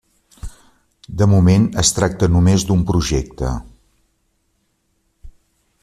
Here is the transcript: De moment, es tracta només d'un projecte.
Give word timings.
De 1.19 1.27
moment, 1.33 1.67
es 1.83 1.91
tracta 1.97 2.29
només 2.37 2.65
d'un 2.71 2.81
projecte. 2.93 3.53